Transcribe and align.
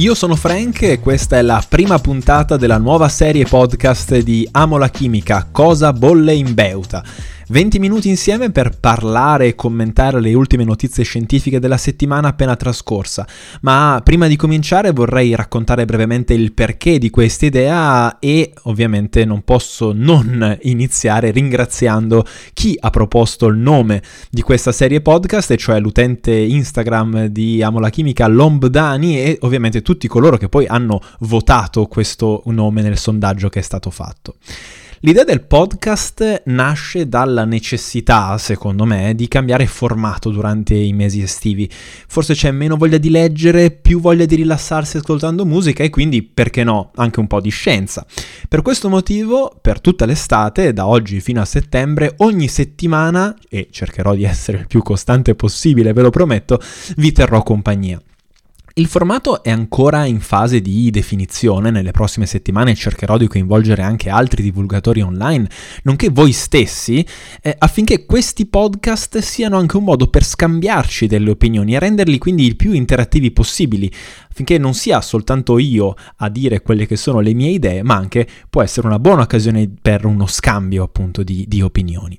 Io 0.00 0.14
sono 0.14 0.34
Frank 0.34 0.80
e 0.80 0.98
questa 0.98 1.36
è 1.36 1.42
la 1.42 1.62
prima 1.68 1.98
puntata 1.98 2.56
della 2.56 2.78
nuova 2.78 3.10
serie 3.10 3.44
podcast 3.44 4.16
di 4.20 4.48
Amo 4.50 4.78
la 4.78 4.88
chimica, 4.88 5.48
Cosa 5.52 5.92
bolle 5.92 6.32
in 6.32 6.54
Beuta. 6.54 7.04
20 7.50 7.80
minuti 7.80 8.08
insieme 8.08 8.52
per 8.52 8.78
parlare 8.78 9.48
e 9.48 9.54
commentare 9.56 10.20
le 10.20 10.34
ultime 10.34 10.62
notizie 10.62 11.02
scientifiche 11.02 11.58
della 11.58 11.76
settimana 11.76 12.28
appena 12.28 12.54
trascorsa. 12.54 13.26
Ma 13.62 14.00
prima 14.04 14.28
di 14.28 14.36
cominciare 14.36 14.92
vorrei 14.92 15.34
raccontare 15.34 15.84
brevemente 15.84 16.32
il 16.32 16.52
perché 16.52 16.98
di 16.98 17.10
questa 17.10 17.46
idea 17.46 18.20
e 18.20 18.52
ovviamente 18.62 19.24
non 19.24 19.42
posso 19.42 19.90
non 19.92 20.58
iniziare 20.62 21.32
ringraziando 21.32 22.24
chi 22.54 22.76
ha 22.78 22.90
proposto 22.90 23.48
il 23.48 23.56
nome 23.56 24.00
di 24.30 24.42
questa 24.42 24.70
serie 24.70 25.00
podcast, 25.00 25.50
e 25.50 25.56
cioè 25.56 25.80
l'utente 25.80 26.32
Instagram 26.32 27.26
di 27.26 27.62
Amo 27.62 27.80
la 27.80 27.90
Chimica 27.90 28.28
Lombdani 28.28 29.20
e 29.20 29.38
ovviamente 29.40 29.82
tutti 29.82 30.06
coloro 30.06 30.36
che 30.36 30.48
poi 30.48 30.66
hanno 30.68 31.00
votato 31.20 31.86
questo 31.86 32.42
nome 32.46 32.82
nel 32.82 32.96
sondaggio 32.96 33.48
che 33.48 33.58
è 33.58 33.62
stato 33.62 33.90
fatto. 33.90 34.36
L'idea 35.02 35.24
del 35.24 35.46
podcast 35.46 36.42
nasce 36.44 37.08
dalla 37.08 37.46
necessità, 37.46 38.36
secondo 38.36 38.84
me, 38.84 39.14
di 39.14 39.28
cambiare 39.28 39.66
formato 39.66 40.28
durante 40.28 40.74
i 40.74 40.92
mesi 40.92 41.22
estivi. 41.22 41.66
Forse 41.70 42.34
c'è 42.34 42.50
meno 42.50 42.76
voglia 42.76 42.98
di 42.98 43.08
leggere, 43.08 43.70
più 43.70 43.98
voglia 43.98 44.26
di 44.26 44.34
rilassarsi 44.34 44.98
ascoltando 44.98 45.46
musica 45.46 45.82
e 45.82 45.88
quindi, 45.88 46.22
perché 46.22 46.64
no, 46.64 46.90
anche 46.96 47.18
un 47.18 47.28
po' 47.28 47.40
di 47.40 47.48
scienza. 47.48 48.04
Per 48.46 48.60
questo 48.60 48.90
motivo, 48.90 49.56
per 49.58 49.80
tutta 49.80 50.04
l'estate, 50.04 50.74
da 50.74 50.86
oggi 50.86 51.22
fino 51.22 51.40
a 51.40 51.46
settembre, 51.46 52.12
ogni 52.18 52.48
settimana, 52.48 53.34
e 53.48 53.68
cercherò 53.70 54.14
di 54.14 54.24
essere 54.24 54.58
il 54.58 54.66
più 54.66 54.82
costante 54.82 55.34
possibile, 55.34 55.94
ve 55.94 56.02
lo 56.02 56.10
prometto, 56.10 56.60
vi 56.96 57.10
terrò 57.12 57.42
compagnia. 57.42 57.98
Il 58.80 58.86
formato 58.86 59.42
è 59.42 59.50
ancora 59.50 60.06
in 60.06 60.20
fase 60.20 60.62
di 60.62 60.88
definizione, 60.90 61.70
nelle 61.70 61.90
prossime 61.90 62.24
settimane 62.24 62.74
cercherò 62.74 63.18
di 63.18 63.26
coinvolgere 63.26 63.82
anche 63.82 64.08
altri 64.08 64.42
divulgatori 64.42 65.02
online, 65.02 65.46
nonché 65.82 66.08
voi 66.08 66.32
stessi, 66.32 67.06
eh, 67.42 67.54
affinché 67.58 68.06
questi 68.06 68.46
podcast 68.46 69.18
siano 69.18 69.58
anche 69.58 69.76
un 69.76 69.84
modo 69.84 70.06
per 70.06 70.24
scambiarci 70.24 71.06
delle 71.06 71.28
opinioni 71.28 71.74
e 71.74 71.78
renderli 71.78 72.16
quindi 72.16 72.46
il 72.46 72.56
più 72.56 72.72
interattivi 72.72 73.32
possibili, 73.32 73.92
affinché 74.30 74.56
non 74.56 74.72
sia 74.72 75.02
soltanto 75.02 75.58
io 75.58 75.94
a 76.16 76.30
dire 76.30 76.62
quelle 76.62 76.86
che 76.86 76.96
sono 76.96 77.20
le 77.20 77.34
mie 77.34 77.50
idee, 77.50 77.82
ma 77.82 77.96
anche 77.96 78.26
può 78.48 78.62
essere 78.62 78.86
una 78.86 78.98
buona 78.98 79.20
occasione 79.20 79.70
per 79.78 80.06
uno 80.06 80.26
scambio 80.26 80.84
appunto 80.84 81.22
di, 81.22 81.44
di 81.46 81.60
opinioni. 81.60 82.18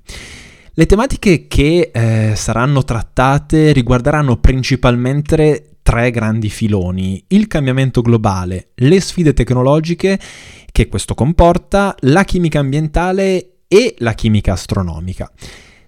Le 0.74 0.86
tematiche 0.86 1.48
che 1.48 1.90
eh, 1.92 2.34
saranno 2.36 2.84
trattate 2.84 3.74
riguarderanno 3.74 4.38
principalmente 4.38 5.71
tre 5.82 6.12
grandi 6.12 6.50
filoni, 6.50 7.24
il 7.28 7.48
cambiamento 7.48 8.02
globale, 8.02 8.70
le 8.76 9.00
sfide 9.00 9.34
tecnologiche 9.34 10.20
che 10.72 10.88
questo 10.88 11.14
comporta, 11.14 11.96
la 12.02 12.24
chimica 12.24 12.60
ambientale 12.60 13.58
e 13.68 13.96
la 14.00 14.14
chimica 14.14 14.54
astronomica. 14.54 15.32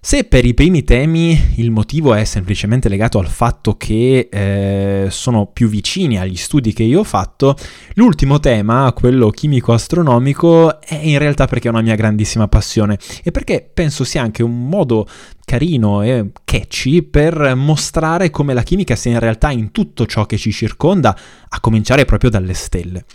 Se 0.05 0.25
per 0.25 0.43
i 0.43 0.53
primi 0.53 0.83
temi 0.83 1.53
il 1.55 1.71
motivo 1.71 2.13
è 2.13 2.25
semplicemente 2.25 2.89
legato 2.89 3.19
al 3.19 3.29
fatto 3.29 3.77
che 3.77 4.27
eh, 4.29 5.07
sono 5.09 5.45
più 5.45 5.69
vicini 5.69 6.19
agli 6.19 6.35
studi 6.35 6.73
che 6.73 6.83
io 6.83 6.99
ho 6.99 7.03
fatto, 7.05 7.55
l'ultimo 7.93 8.41
tema, 8.41 8.91
quello 8.93 9.29
chimico-astronomico, 9.29 10.81
è 10.81 10.99
in 11.01 11.17
realtà 11.19 11.47
perché 11.47 11.69
è 11.69 11.71
una 11.71 11.81
mia 11.81 11.95
grandissima 11.95 12.49
passione 12.49 12.99
e 13.23 13.31
perché 13.31 13.65
penso 13.73 14.03
sia 14.03 14.21
anche 14.21 14.43
un 14.43 14.67
modo 14.67 15.07
carino 15.45 16.01
e 16.01 16.31
catchy 16.43 17.01
per 17.03 17.55
mostrare 17.55 18.29
come 18.29 18.53
la 18.53 18.61
chimica 18.61 18.97
sia 18.97 19.11
in 19.11 19.19
realtà 19.19 19.51
in 19.51 19.71
tutto 19.71 20.05
ciò 20.05 20.25
che 20.25 20.37
ci 20.37 20.51
circonda, 20.51 21.17
a 21.47 21.59
cominciare 21.61 22.03
proprio 22.03 22.29
dalle 22.29 22.53
stelle. 22.53 23.05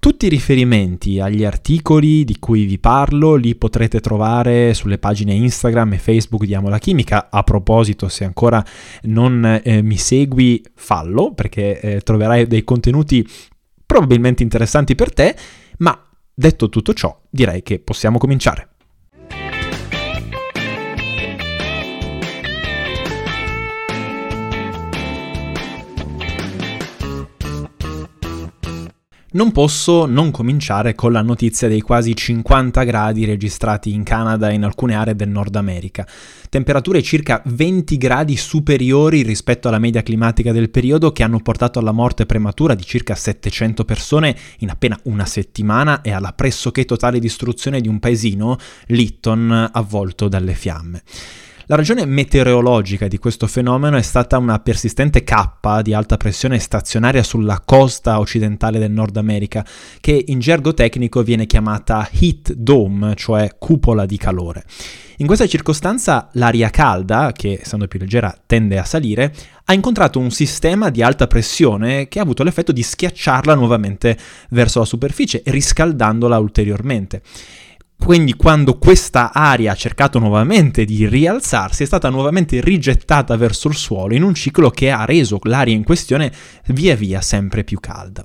Tutti 0.00 0.26
i 0.26 0.28
riferimenti 0.28 1.18
agli 1.18 1.44
articoli 1.44 2.24
di 2.24 2.38
cui 2.38 2.66
vi 2.66 2.78
parlo 2.78 3.34
li 3.34 3.56
potrete 3.56 3.98
trovare 3.98 4.72
sulle 4.72 4.96
pagine 4.96 5.34
Instagram 5.34 5.94
e 5.94 5.98
Facebook 5.98 6.44
di 6.44 6.54
Amo 6.54 6.68
la 6.68 6.78
Chimica. 6.78 7.28
A 7.30 7.42
proposito, 7.42 8.08
se 8.08 8.24
ancora 8.24 8.64
non 9.02 9.60
eh, 9.64 9.82
mi 9.82 9.96
segui, 9.96 10.62
fallo 10.76 11.34
perché 11.34 11.80
eh, 11.80 12.00
troverai 12.02 12.46
dei 12.46 12.62
contenuti 12.62 13.26
probabilmente 13.84 14.44
interessanti 14.44 14.94
per 14.94 15.12
te. 15.12 15.34
Ma 15.78 16.00
detto 16.32 16.68
tutto 16.68 16.94
ciò, 16.94 17.20
direi 17.28 17.64
che 17.64 17.80
possiamo 17.80 18.18
cominciare. 18.18 18.68
Non 29.30 29.52
posso 29.52 30.06
non 30.06 30.30
cominciare 30.30 30.94
con 30.94 31.12
la 31.12 31.20
notizia 31.20 31.68
dei 31.68 31.82
quasi 31.82 32.16
50 32.16 32.82
gradi 32.84 33.26
registrati 33.26 33.92
in 33.92 34.02
Canada 34.02 34.48
e 34.48 34.54
in 34.54 34.64
alcune 34.64 34.94
aree 34.94 35.14
del 35.14 35.28
Nord 35.28 35.54
America. 35.56 36.08
Temperature 36.48 37.02
circa 37.02 37.42
20 37.44 37.98
gradi 37.98 38.38
superiori 38.38 39.20
rispetto 39.20 39.68
alla 39.68 39.78
media 39.78 40.02
climatica 40.02 40.50
del 40.50 40.70
periodo 40.70 41.12
che 41.12 41.24
hanno 41.24 41.40
portato 41.40 41.78
alla 41.78 41.92
morte 41.92 42.24
prematura 42.24 42.74
di 42.74 42.84
circa 42.84 43.14
700 43.14 43.84
persone 43.84 44.34
in 44.60 44.70
appena 44.70 44.98
una 45.02 45.26
settimana 45.26 46.00
e 46.00 46.10
alla 46.10 46.32
pressoché 46.32 46.86
totale 46.86 47.18
distruzione 47.18 47.82
di 47.82 47.88
un 47.88 47.98
paesino, 47.98 48.56
Lytton, 48.86 49.68
avvolto 49.74 50.28
dalle 50.28 50.54
fiamme. 50.54 51.02
La 51.70 51.76
ragione 51.76 52.06
meteorologica 52.06 53.08
di 53.08 53.18
questo 53.18 53.46
fenomeno 53.46 53.98
è 53.98 54.02
stata 54.02 54.38
una 54.38 54.58
persistente 54.58 55.22
cappa 55.22 55.82
di 55.82 55.92
alta 55.92 56.16
pressione 56.16 56.58
stazionaria 56.58 57.22
sulla 57.22 57.60
costa 57.62 58.20
occidentale 58.20 58.78
del 58.78 58.90
Nord 58.90 59.18
America, 59.18 59.62
che 60.00 60.24
in 60.28 60.38
gergo 60.38 60.72
tecnico 60.72 61.22
viene 61.22 61.44
chiamata 61.44 62.08
heat 62.10 62.54
dome, 62.54 63.14
cioè 63.16 63.56
cupola 63.58 64.06
di 64.06 64.16
calore. 64.16 64.64
In 65.18 65.26
questa 65.26 65.46
circostanza 65.46 66.30
l'aria 66.32 66.70
calda, 66.70 67.32
che 67.32 67.58
essendo 67.60 67.86
più 67.86 67.98
leggera 67.98 68.34
tende 68.46 68.78
a 68.78 68.84
salire, 68.84 69.34
ha 69.64 69.74
incontrato 69.74 70.18
un 70.18 70.30
sistema 70.30 70.88
di 70.88 71.02
alta 71.02 71.26
pressione 71.26 72.08
che 72.08 72.18
ha 72.18 72.22
avuto 72.22 72.44
l'effetto 72.44 72.72
di 72.72 72.82
schiacciarla 72.82 73.54
nuovamente 73.54 74.16
verso 74.48 74.78
la 74.78 74.86
superficie, 74.86 75.42
riscaldandola 75.44 76.38
ulteriormente. 76.38 77.20
Quindi 77.98 78.34
quando 78.34 78.78
questa 78.78 79.32
aria 79.32 79.72
ha 79.72 79.74
cercato 79.74 80.18
nuovamente 80.18 80.84
di 80.84 81.06
rialzarsi 81.06 81.82
è 81.82 81.86
stata 81.86 82.08
nuovamente 82.08 82.60
rigettata 82.60 83.36
verso 83.36 83.68
il 83.68 83.74
suolo 83.74 84.14
in 84.14 84.22
un 84.22 84.34
ciclo 84.34 84.70
che 84.70 84.90
ha 84.90 85.04
reso 85.04 85.38
l'aria 85.42 85.74
in 85.74 85.84
questione 85.84 86.32
via 86.68 86.94
via 86.94 87.20
sempre 87.20 87.64
più 87.64 87.78
calda. 87.80 88.24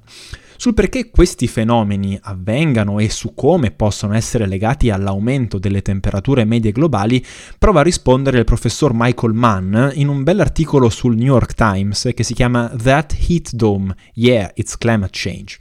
Sul 0.63 0.73
perché 0.73 1.09
questi 1.09 1.47
fenomeni 1.47 2.17
avvengano 2.21 2.99
e 2.99 3.09
su 3.09 3.33
come 3.33 3.71
possono 3.71 4.13
essere 4.13 4.47
legati 4.47 4.89
all'aumento 4.89 5.59
delle 5.59 5.81
temperature 5.81 6.45
medie 6.45 6.71
globali, 6.71 7.21
prova 7.59 7.81
a 7.81 7.83
rispondere 7.83 8.37
il 8.37 8.45
professor 8.45 8.93
Michael 8.93 9.33
Mann 9.33 9.89
in 9.95 10.07
un 10.07 10.23
bell'articolo 10.23 10.87
sul 10.87 11.17
New 11.17 11.25
York 11.25 11.53
Times 11.55 12.11
che 12.15 12.23
si 12.23 12.33
chiama 12.33 12.71
That 12.81 13.13
Heat 13.27 13.51
Dome, 13.51 13.93
Yeah, 14.13 14.51
It's 14.55 14.77
Climate 14.77 15.11
Change. 15.11 15.57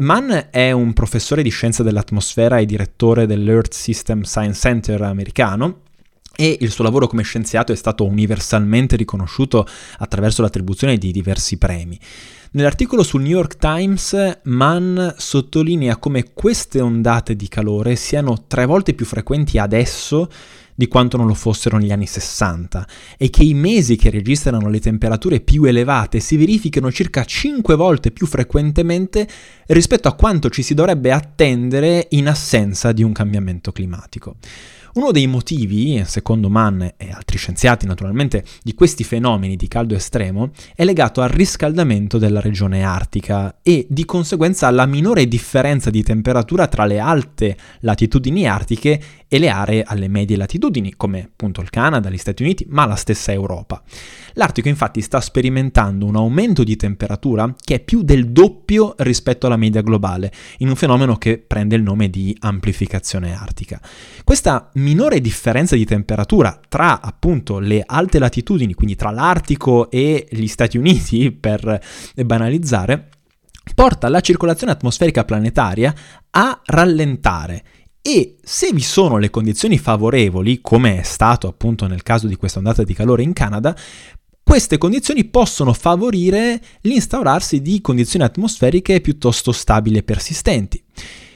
Mann 0.00 0.30
è 0.50 0.70
un 0.70 0.92
professore 0.92 1.42
di 1.42 1.50
scienza 1.50 1.82
dell'atmosfera 1.82 2.58
e 2.58 2.66
direttore 2.66 3.26
dell'Earth 3.26 3.72
System 3.72 4.22
Science 4.22 4.60
Center 4.60 5.02
americano 5.02 5.80
e 6.36 6.56
il 6.60 6.70
suo 6.70 6.84
lavoro 6.84 7.08
come 7.08 7.24
scienziato 7.24 7.72
è 7.72 7.74
stato 7.74 8.04
universalmente 8.04 8.94
riconosciuto 8.94 9.66
attraverso 9.98 10.40
l'attribuzione 10.40 10.98
di 10.98 11.10
diversi 11.10 11.58
premi. 11.58 11.98
Nell'articolo 12.52 13.02
sul 13.02 13.22
New 13.22 13.32
York 13.32 13.56
Times, 13.56 14.38
Mann 14.44 15.08
sottolinea 15.16 15.96
come 15.96 16.32
queste 16.32 16.80
ondate 16.80 17.34
di 17.34 17.48
calore 17.48 17.96
siano 17.96 18.44
tre 18.46 18.66
volte 18.66 18.94
più 18.94 19.04
frequenti 19.04 19.58
adesso 19.58 20.30
di 20.78 20.86
quanto 20.86 21.16
non 21.16 21.26
lo 21.26 21.34
fossero 21.34 21.76
negli 21.76 21.90
anni 21.90 22.06
60 22.06 22.86
e 23.16 23.30
che 23.30 23.42
i 23.42 23.52
mesi 23.52 23.96
che 23.96 24.10
registrano 24.10 24.68
le 24.68 24.78
temperature 24.78 25.40
più 25.40 25.64
elevate 25.64 26.20
si 26.20 26.36
verificano 26.36 26.92
circa 26.92 27.24
5 27.24 27.74
volte 27.74 28.12
più 28.12 28.26
frequentemente 28.26 29.26
rispetto 29.66 30.06
a 30.06 30.14
quanto 30.14 30.50
ci 30.50 30.62
si 30.62 30.74
dovrebbe 30.74 31.10
attendere 31.10 32.06
in 32.10 32.28
assenza 32.28 32.92
di 32.92 33.02
un 33.02 33.10
cambiamento 33.10 33.72
climatico. 33.72 34.36
Uno 34.94 35.12
dei 35.12 35.26
motivi, 35.26 36.02
secondo 36.06 36.48
Mann 36.48 36.82
e 36.82 37.10
altri 37.12 37.38
scienziati 37.38 37.86
naturalmente, 37.86 38.44
di 38.62 38.74
questi 38.74 39.04
fenomeni 39.04 39.54
di 39.54 39.68
caldo 39.68 39.94
estremo 39.94 40.50
è 40.74 40.84
legato 40.84 41.20
al 41.20 41.28
riscaldamento 41.28 42.18
della 42.18 42.40
regione 42.40 42.82
artica 42.82 43.58
e 43.62 43.86
di 43.88 44.04
conseguenza 44.04 44.66
alla 44.66 44.86
minore 44.86 45.28
differenza 45.28 45.90
di 45.90 46.02
temperatura 46.02 46.66
tra 46.66 46.84
le 46.84 46.98
alte 46.98 47.56
latitudini 47.80 48.48
artiche 48.48 49.00
e 49.28 49.38
le 49.38 49.50
aree 49.50 49.84
alle 49.84 50.08
medie 50.08 50.36
latitudini, 50.36 50.94
come 50.96 51.24
appunto 51.24 51.60
il 51.60 51.70
Canada, 51.70 52.08
gli 52.08 52.16
Stati 52.16 52.42
Uniti, 52.42 52.66
ma 52.68 52.86
la 52.86 52.96
stessa 52.96 53.30
Europa. 53.30 53.82
L'Artico 54.34 54.68
infatti 54.68 55.00
sta 55.02 55.20
sperimentando 55.20 56.06
un 56.06 56.16
aumento 56.16 56.64
di 56.64 56.76
temperatura 56.76 57.54
che 57.62 57.76
è 57.76 57.80
più 57.80 58.02
del 58.02 58.30
doppio 58.30 58.94
rispetto 58.98 59.46
alla 59.46 59.56
media 59.56 59.82
globale, 59.82 60.32
in 60.58 60.68
un 60.68 60.76
fenomeno 60.76 61.16
che 61.16 61.38
prende 61.38 61.76
il 61.76 61.82
nome 61.82 62.08
di 62.08 62.34
amplificazione 62.40 63.34
artica. 63.34 63.80
Questa 64.24 64.70
minore 64.74 65.20
differenza 65.20 65.76
di 65.76 65.84
temperatura 65.84 66.58
tra 66.68 67.00
appunto 67.00 67.58
le 67.58 67.82
alte 67.84 68.18
latitudini, 68.18 68.74
quindi 68.74 68.96
tra 68.96 69.10
l'Artico 69.10 69.90
e 69.90 70.26
gli 70.30 70.46
Stati 70.46 70.78
Uniti, 70.78 71.30
per 71.38 71.80
banalizzare, 72.14 73.08
porta 73.74 74.08
la 74.08 74.20
circolazione 74.20 74.72
atmosferica 74.72 75.24
planetaria 75.24 75.94
a 76.30 76.60
rallentare 76.64 77.62
e 78.08 78.36
se 78.42 78.72
vi 78.72 78.80
sono 78.80 79.18
le 79.18 79.28
condizioni 79.28 79.76
favorevoli, 79.76 80.60
come 80.62 80.98
è 80.98 81.02
stato 81.02 81.46
appunto 81.46 81.86
nel 81.86 82.02
caso 82.02 82.26
di 82.26 82.36
questa 82.36 82.56
ondata 82.56 82.82
di 82.82 82.94
calore 82.94 83.22
in 83.22 83.34
Canada, 83.34 83.76
queste 84.42 84.78
condizioni 84.78 85.26
possono 85.26 85.74
favorire 85.74 86.58
l'instaurarsi 86.80 87.60
di 87.60 87.82
condizioni 87.82 88.24
atmosferiche 88.24 89.02
piuttosto 89.02 89.52
stabili 89.52 89.98
e 89.98 90.04
persistenti. 90.04 90.82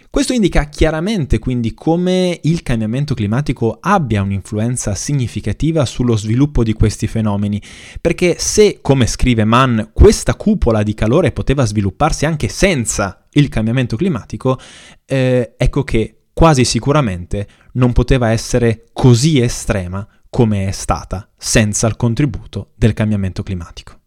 Questo 0.08 0.32
indica 0.32 0.64
chiaramente 0.70 1.38
quindi 1.38 1.74
come 1.74 2.40
il 2.44 2.62
cambiamento 2.62 3.12
climatico 3.12 3.76
abbia 3.78 4.22
un'influenza 4.22 4.94
significativa 4.94 5.84
sullo 5.84 6.16
sviluppo 6.16 6.62
di 6.62 6.72
questi 6.72 7.06
fenomeni, 7.06 7.60
perché 8.00 8.36
se, 8.38 8.78
come 8.80 9.06
scrive 9.06 9.44
Mann, 9.44 9.78
questa 9.92 10.36
cupola 10.36 10.82
di 10.82 10.94
calore 10.94 11.32
poteva 11.32 11.66
svilupparsi 11.66 12.24
anche 12.24 12.48
senza 12.48 13.26
il 13.32 13.50
cambiamento 13.50 13.94
climatico, 13.96 14.58
eh, 15.04 15.52
ecco 15.58 15.84
che 15.84 16.16
quasi 16.32 16.64
sicuramente 16.64 17.48
non 17.72 17.92
poteva 17.92 18.30
essere 18.30 18.86
così 18.92 19.40
estrema 19.40 20.06
come 20.28 20.66
è 20.66 20.70
stata 20.70 21.28
senza 21.36 21.86
il 21.86 21.96
contributo 21.96 22.72
del 22.74 22.94
cambiamento 22.94 23.42
climatico. 23.42 24.00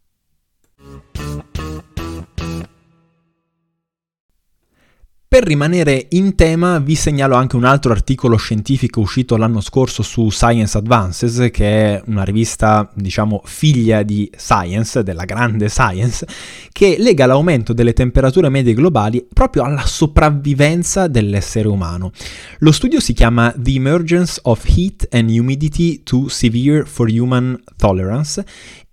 Per 5.36 5.44
rimanere 5.44 6.06
in 6.12 6.34
tema 6.36 6.80
vi 6.80 6.96
segnalo 6.96 7.36
anche 7.36 7.58
un 7.58 7.66
altro 7.66 7.92
articolo 7.92 8.38
scientifico 8.38 9.02
uscito 9.02 9.36
l'anno 9.36 9.60
scorso 9.60 10.02
su 10.02 10.30
Science 10.30 10.78
Advances, 10.78 11.50
che 11.52 11.96
è 11.96 12.02
una 12.06 12.24
rivista, 12.24 12.90
diciamo, 12.96 13.42
figlia 13.44 14.04
di 14.04 14.32
Science, 14.34 15.04
della 15.04 15.26
grande 15.26 15.68
Science, 15.68 16.26
che 16.72 16.96
lega 17.00 17.26
l'aumento 17.26 17.74
delle 17.74 17.92
temperature 17.92 18.48
medie 18.48 18.74
globali 18.74 19.28
proprio 19.28 19.64
alla 19.64 19.86
sopravvivenza 19.86 21.08
dell'essere 21.08 21.68
umano. 21.68 22.12
Lo 22.60 22.72
studio 22.72 23.02
si 23.02 23.12
chiama 23.12 23.54
The 23.58 23.74
Emergence 23.74 24.40
of 24.44 24.64
Heat 24.66 25.10
and 25.12 25.30
Humidity 25.30 26.04
to 26.04 26.30
Severe 26.30 26.86
for 26.86 27.10
Human 27.10 27.62
Tolerance 27.76 28.42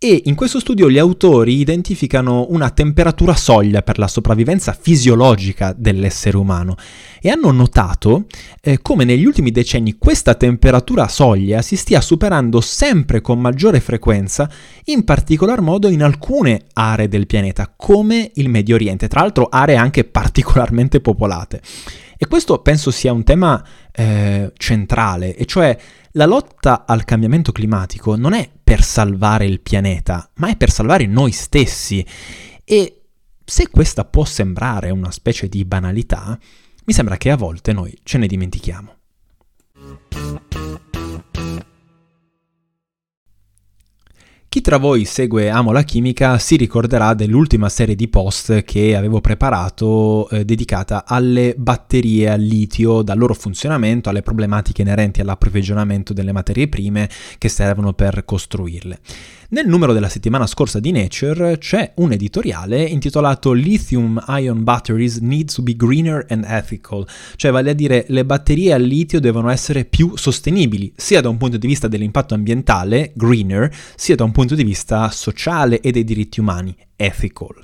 e 0.05 0.23
in 0.25 0.35
questo 0.35 0.59
studio 0.59 0.91
gli 0.91 0.99
autori 0.99 1.61
identificano 1.61 2.47
una 2.49 2.71
temperatura 2.71 3.37
soglia 3.37 3.83
per 3.83 4.01
la 4.01 4.09
sopravvivenza 4.09 4.77
fisiologica 4.77 5.73
dell'essere 5.79 6.37
umano 6.37 6.75
e 7.21 7.31
hanno 7.31 7.53
notato 7.53 8.25
eh, 8.61 8.83
come 8.83 9.05
negli 9.05 9.25
ultimi 9.25 9.53
decenni 9.53 9.99
questa 9.99 10.35
temperatura 10.35 11.07
soglia 11.07 11.63
si 11.63 11.77
stia 11.77 12.01
superando 12.01 12.61
sempre 12.61 13.21
con 13.21 13.39
maggiore 13.39 13.79
frequenza, 13.79 14.51
in 14.87 15.05
particolar 15.05 15.61
modo 15.61 15.87
in 15.87 16.03
alcune 16.03 16.63
aree 16.73 17.07
del 17.07 17.29
pianeta, 17.29 17.73
come 17.77 18.33
il 18.35 18.49
Medio 18.49 18.75
Oriente, 18.75 19.07
tra 19.07 19.21
l'altro 19.21 19.47
aree 19.49 19.77
anche 19.77 20.03
particolarmente 20.03 21.01
popolate. 21.01 21.63
E 22.17 22.27
questo 22.27 22.59
penso 22.59 22.91
sia 22.91 23.13
un 23.13 23.23
tema 23.23 23.65
eh, 23.93 24.53
centrale, 24.57 25.37
e 25.37 25.45
cioè 25.45 25.77
la 26.13 26.27
lotta 26.27 26.85
al 26.87 27.05
cambiamento 27.05 27.53
climatico 27.53 28.17
non 28.17 28.35
è 28.35 28.51
per 28.63 28.83
salvare 28.83 29.47
il 29.47 29.61
pianeta, 29.61 30.31
ma 30.37 30.49
è 30.49 30.57
per 30.57 30.71
salvare 30.71 31.07
noi 31.07 31.33
stessi. 31.33 32.05
E 32.65 33.03
se 33.45 33.69
questa 33.69 34.05
può 34.05 34.25
sembrare 34.25 34.91
una 34.91 35.11
specie 35.11 35.49
di 35.49 35.65
banalità, 35.65 36.39
mi 36.85 36.93
sembra 36.93 37.17
che 37.17 37.31
a 37.31 37.37
volte 37.37 37.73
noi 37.73 37.97
ce 38.03 38.19
ne 38.19 38.27
dimentichiamo. 38.27 38.97
Chi 44.53 44.61
tra 44.61 44.77
voi 44.77 45.07
segue 45.07 45.49
Amo 45.49 45.73
la 45.73 45.83
chimica 45.83 46.37
si 46.37 46.57
ricorderà 46.57 47.15
dell'ultima 47.15 47.71
serie 47.71 47.95
di 47.95 48.07
post 48.09 48.65
che 48.65 48.95
avevo 48.95 49.23
preparato 49.23 50.29
eh, 50.29 50.45
dedicata 50.45 51.05
alle 51.07 51.55
batterie 51.57 52.29
al 52.29 52.43
litio, 52.43 53.01
dal 53.01 53.17
loro 53.17 53.33
funzionamento 53.33 54.11
alle 54.11 54.21
problematiche 54.21 54.83
inerenti 54.83 55.23
all'approvvigionamento 55.23 56.13
delle 56.13 56.33
materie 56.33 56.69
prime 56.69 57.09
che 57.39 57.49
servono 57.49 57.95
per 57.95 58.27
costruirle. 58.27 58.99
Nel 59.53 59.69
numero 59.69 59.93
della 59.93 60.09
settimana 60.09 60.47
scorsa 60.47 60.81
di 60.81 60.93
Nature 60.93 61.59
c'è 61.59 61.93
un 61.97 62.13
editoriale 62.13 62.85
intitolato 62.85 63.53
Lithium 63.53 64.19
Ion 64.27 64.65
Batteries 64.65 65.19
Need 65.19 65.53
to 65.53 65.61
be 65.61 65.77
Greener 65.77 66.25
and 66.31 66.47
Ethical, 66.49 67.07
cioè 67.37 67.51
vale 67.51 67.69
a 67.69 67.75
dire 67.75 68.07
le 68.09 68.25
batterie 68.25 68.73
al 68.73 68.81
litio 68.81 69.21
devono 69.21 69.51
essere 69.51 69.85
più 69.85 70.17
sostenibili, 70.17 70.95
sia 70.97 71.21
da 71.21 71.29
un 71.29 71.37
punto 71.37 71.59
di 71.59 71.67
vista 71.67 71.87
dell'impatto 71.87 72.33
ambientale, 72.33 73.13
greener, 73.15 73.71
sia 73.95 74.15
da 74.15 74.25
un 74.25 74.33
punto 74.33 74.55
di 74.55 74.65
vista 74.65 75.11
sociale 75.11 75.83
e 75.83 75.91
dei 75.91 76.05
diritti 76.05 76.41
umani, 76.41 76.75
ethical. 76.97 77.55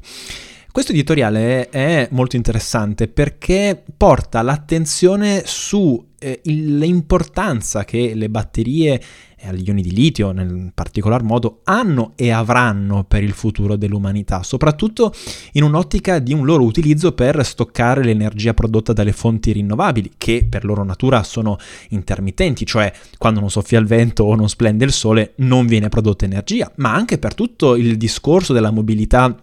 Questo 0.70 0.92
editoriale 0.92 1.70
è 1.70 2.06
molto 2.10 2.36
interessante 2.36 3.08
perché 3.08 3.82
porta 3.96 4.42
l'attenzione 4.42 5.44
sull'importanza 5.46 7.80
eh, 7.80 7.84
che 7.86 8.12
le 8.14 8.28
batterie 8.28 9.00
agli 9.42 9.66
ioni 9.66 9.82
di 9.82 9.92
litio 9.92 10.32
nel 10.32 10.72
particolar 10.74 11.22
modo 11.22 11.60
hanno 11.64 12.12
e 12.16 12.30
avranno 12.30 13.04
per 13.04 13.22
il 13.22 13.32
futuro 13.32 13.76
dell'umanità, 13.76 14.42
soprattutto 14.42 15.12
in 15.52 15.62
un'ottica 15.62 16.18
di 16.18 16.32
un 16.32 16.44
loro 16.44 16.64
utilizzo 16.64 17.12
per 17.12 17.44
stoccare 17.44 18.02
l'energia 18.02 18.54
prodotta 18.54 18.92
dalle 18.92 19.12
fonti 19.12 19.52
rinnovabili, 19.52 20.12
che 20.18 20.46
per 20.48 20.64
loro 20.64 20.84
natura 20.84 21.22
sono 21.22 21.56
intermittenti, 21.90 22.66
cioè 22.66 22.92
quando 23.16 23.40
non 23.40 23.50
soffia 23.50 23.78
il 23.78 23.86
vento 23.86 24.24
o 24.24 24.34
non 24.34 24.48
splende 24.48 24.84
il 24.84 24.92
sole 24.92 25.34
non 25.36 25.66
viene 25.66 25.88
prodotta 25.88 26.24
energia, 26.24 26.70
ma 26.76 26.94
anche 26.94 27.18
per 27.18 27.34
tutto 27.34 27.76
il 27.76 27.96
discorso 27.96 28.52
della 28.52 28.70
mobilità 28.70 29.36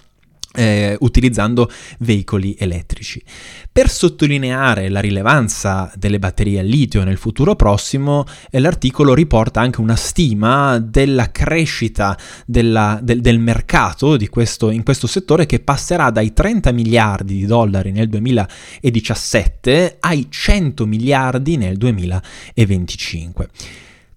eh, 0.56 0.96
utilizzando 1.00 1.70
veicoli 2.00 2.56
elettrici. 2.58 3.22
Per 3.72 3.90
sottolineare 3.90 4.90
la 4.90 5.00
rilevanza 5.00 5.92
delle 5.96 6.20
batterie 6.20 6.60
al 6.60 6.66
litio 6.66 7.04
nel 7.04 7.18
futuro 7.18 7.56
prossimo, 7.56 8.26
eh, 8.50 8.60
l'articolo 8.60 9.14
riporta 9.14 9.62
anche 9.62 9.82
una 9.82 9.96
stima 9.96 10.80
della 10.80 11.32
crescita 11.32 12.18
della, 12.46 13.00
del, 13.02 13.22
del, 13.22 13.40
mercato 13.40 14.18
questo, 14.30 14.70
in 14.70 14.84
questo 14.84 15.08
settore 15.08 15.46
che 15.46 15.60
passerà 15.60 16.10
dai 16.10 16.34
30 16.34 16.72
miliardi 16.72 17.36
di 17.36 17.46
dollari 17.46 17.92
nel 17.92 18.10
2017 18.10 19.98
ai 20.00 20.28
100 20.30 20.86
miliardi 20.86 21.58
nel 21.58 21.78
2025. 21.78 23.50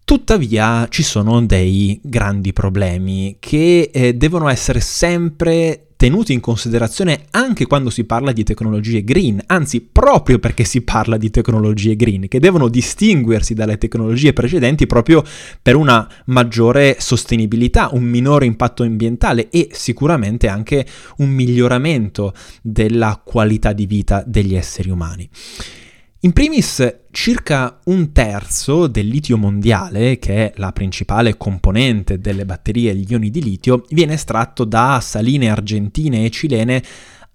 Tuttavia 0.08 0.86
ci 0.88 1.02
sono 1.02 1.44
dei 1.44 2.00
grandi 2.02 2.54
problemi 2.54 3.36
che 3.38 3.90
eh, 3.92 4.14
devono 4.14 4.48
essere 4.48 4.80
sempre 4.80 5.88
tenuti 5.96 6.32
in 6.32 6.40
considerazione 6.40 7.26
anche 7.32 7.66
quando 7.66 7.90
si 7.90 8.04
parla 8.04 8.32
di 8.32 8.42
tecnologie 8.42 9.04
green, 9.04 9.38
anzi 9.44 9.82
proprio 9.82 10.38
perché 10.38 10.64
si 10.64 10.80
parla 10.80 11.18
di 11.18 11.28
tecnologie 11.28 11.94
green, 11.94 12.26
che 12.26 12.40
devono 12.40 12.68
distinguersi 12.68 13.52
dalle 13.52 13.76
tecnologie 13.76 14.32
precedenti 14.32 14.86
proprio 14.86 15.22
per 15.60 15.76
una 15.76 16.08
maggiore 16.24 16.96
sostenibilità, 17.00 17.90
un 17.92 18.04
minore 18.04 18.46
impatto 18.46 18.84
ambientale 18.84 19.50
e 19.50 19.68
sicuramente 19.72 20.48
anche 20.48 20.86
un 21.18 21.28
miglioramento 21.28 22.32
della 22.62 23.20
qualità 23.22 23.74
di 23.74 23.84
vita 23.84 24.24
degli 24.26 24.54
esseri 24.54 24.88
umani. 24.88 25.28
In 26.20 26.32
primis, 26.32 26.84
circa 27.20 27.80
un 27.86 28.12
terzo 28.12 28.86
del 28.86 29.08
litio 29.08 29.36
mondiale, 29.36 30.20
che 30.20 30.34
è 30.34 30.52
la 30.54 30.70
principale 30.70 31.36
componente 31.36 32.20
delle 32.20 32.44
batterie 32.44 32.92
agli 32.92 33.06
ioni 33.08 33.28
di 33.28 33.42
litio, 33.42 33.84
viene 33.88 34.12
estratto 34.12 34.62
da 34.62 35.00
saline 35.02 35.50
argentine 35.50 36.24
e 36.24 36.30
cilene 36.30 36.80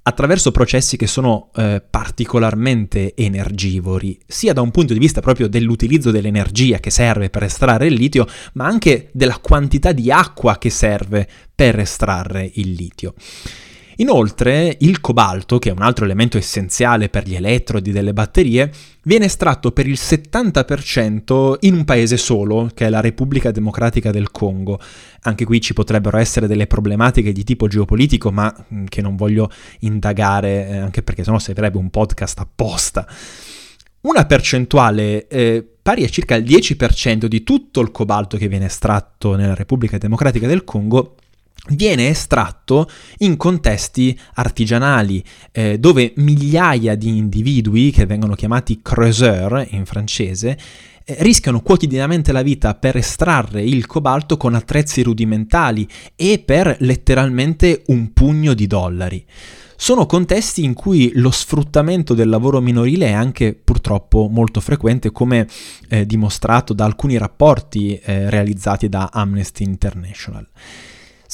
attraverso 0.04 0.52
processi 0.52 0.96
che 0.96 1.06
sono 1.06 1.50
eh, 1.56 1.84
particolarmente 1.88 3.14
energivori, 3.14 4.18
sia 4.26 4.54
da 4.54 4.62
un 4.62 4.72
punto 4.72 4.94
di 4.94 5.00
vista 5.00 5.20
proprio 5.20 5.50
dell'utilizzo 5.50 6.12
dell'energia 6.12 6.80
che 6.80 6.90
serve 6.90 7.30
per 7.30 7.44
estrarre 7.44 7.88
il 7.88 7.96
litio, 7.96 8.26
ma 8.54 8.66
anche 8.66 9.10
della 9.12 9.38
quantità 9.40 9.92
di 9.92 10.10
acqua 10.10 10.58
che 10.60 10.70
serve 10.70 11.28
per 11.54 11.78
estrarre 11.78 12.50
il 12.54 12.72
litio. 12.72 13.16
Inoltre 13.98 14.76
il 14.80 15.00
cobalto, 15.02 15.60
che 15.60 15.70
è 15.70 15.72
un 15.74 15.82
altro 15.82 16.06
elemento 16.06 16.38
essenziale 16.38 17.10
per 17.10 17.28
gli 17.28 17.36
elettrodi 17.36 17.92
delle 17.92 18.14
batterie, 18.14 18.72
viene 19.04 19.26
estratto 19.26 19.72
per 19.72 19.88
il 19.88 19.98
70% 20.00 21.58
in 21.62 21.74
un 21.76 21.86
paese 21.86 22.18
solo, 22.18 22.72
che 22.74 22.88
è 22.88 22.90
la 22.90 23.02
Repubblica 23.02 23.52
Democratica 23.52 24.12
del 24.12 24.32
Congo. 24.32 24.80
Anche 25.22 25.46
qui 25.46 25.62
ci 25.62 25.74
potrebbero 25.74 26.18
essere 26.18 26.48
delle 26.48 26.68
problematiche 26.68 27.32
di 27.32 27.44
tipo 27.44 27.68
geopolitico, 27.68 28.32
ma 28.32 28.54
mm, 28.74 28.86
che 28.86 29.02
non 29.02 29.16
voglio 29.16 29.52
indagare, 29.80 30.68
eh, 30.70 30.78
anche 30.78 31.04
perché 31.04 31.24
sennò 31.24 31.38
servirebbe 31.38 31.78
un 31.78 31.90
podcast 31.90 32.40
apposta. 32.40 33.08
Una 34.02 34.26
percentuale 34.26 35.28
eh, 35.28 35.66
pari 35.82 36.04
a 36.04 36.10
circa 36.10 36.36
il 36.36 36.44
10% 36.44 37.26
di 37.26 37.44
tutto 37.44 37.80
il 37.80 37.92
cobalto 37.92 38.38
che 38.38 38.48
viene 38.48 38.66
estratto 38.66 39.36
nella 39.36 39.54
Repubblica 39.54 39.98
Democratica 39.98 40.48
del 40.48 40.64
Congo 40.64 41.16
viene 41.70 42.10
estratto 42.10 42.90
in 43.20 43.38
contesti 43.38 44.18
artigianali 44.34 45.24
eh, 45.52 45.80
dove 45.80 46.12
migliaia 46.18 46.96
di 46.96 47.18
individui 47.18 47.92
che 47.92 48.06
vengono 48.06 48.36
chiamati 48.36 48.82
creuseurs 48.82 49.72
in 49.72 49.86
francese 49.86 50.58
eh, 51.06 51.16
rischiano 51.20 51.62
quotidianamente 51.62 52.32
la 52.32 52.42
vita 52.42 52.76
per 52.76 52.98
estrarre 52.98 53.62
il 53.62 53.86
cobalto 53.86 54.36
con 54.36 54.56
attrezzi 54.56 55.02
rudimentali 55.04 55.88
e 56.16 56.42
per 56.46 56.76
letteralmente 56.80 57.84
un 57.88 58.12
pugno 58.14 58.54
di 58.54 58.68
dollari. 58.68 59.26
sono 59.76 60.06
contesti 60.06 60.64
in 60.64 60.74
cui 60.74 61.12
lo 61.16 61.30
sfruttamento 61.30 62.14
del 62.14 62.30
lavoro 62.30 62.62
minorile 62.62 63.08
è 63.08 63.12
anche 63.12 63.54
purtroppo 63.54 64.30
molto 64.30 64.62
frequente, 64.62 65.12
come 65.12 65.46
eh, 65.90 66.06
dimostrato 66.06 66.74
da 66.74 66.86
alcuni 66.86 67.18
rapporti 67.18 67.96
eh, 67.98 68.30
realizzati 68.30 68.88
da 68.88 69.10
Amnesty 69.12 69.64
International. 69.66 70.48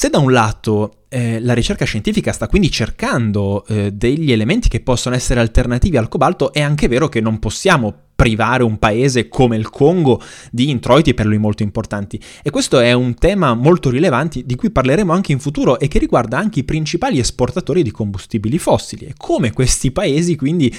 Se 0.00 0.08
da 0.08 0.16
un 0.16 0.32
lato 0.32 1.02
eh, 1.10 1.40
la 1.40 1.52
ricerca 1.52 1.84
scientifica 1.84 2.32
sta 2.32 2.48
quindi 2.48 2.70
cercando 2.70 3.66
eh, 3.66 3.92
degli 3.92 4.32
elementi 4.32 4.70
che 4.70 4.80
possono 4.80 5.14
essere 5.14 5.40
alternativi 5.40 5.98
al 5.98 6.08
cobalto, 6.08 6.54
è 6.54 6.62
anche 6.62 6.88
vero 6.88 7.10
che 7.10 7.20
non 7.20 7.38
possiamo 7.38 7.94
privare 8.16 8.62
un 8.62 8.78
paese 8.78 9.28
come 9.28 9.58
il 9.58 9.68
Congo 9.68 10.18
di 10.50 10.70
introiti 10.70 11.12
per 11.12 11.26
lui 11.26 11.36
molto 11.36 11.62
importanti. 11.62 12.18
E 12.42 12.48
questo 12.48 12.78
è 12.78 12.92
un 12.92 13.12
tema 13.12 13.52
molto 13.52 13.90
rilevante 13.90 14.42
di 14.46 14.54
cui 14.54 14.70
parleremo 14.70 15.12
anche 15.12 15.32
in 15.32 15.38
futuro 15.38 15.78
e 15.78 15.86
che 15.86 15.98
riguarda 15.98 16.38
anche 16.38 16.60
i 16.60 16.64
principali 16.64 17.18
esportatori 17.18 17.82
di 17.82 17.90
combustibili 17.90 18.56
fossili 18.56 19.04
e 19.04 19.12
come 19.18 19.52
questi 19.52 19.90
paesi 19.90 20.34
quindi 20.34 20.74